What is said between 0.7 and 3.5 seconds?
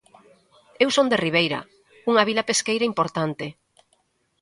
Eu son de Ribeira, unha vila pesqueira importante.